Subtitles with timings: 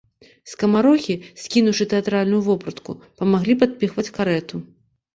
[0.53, 4.69] Скамарохі, скінуўшы тэатральную вопратку, памаглі падпіхваць карэту.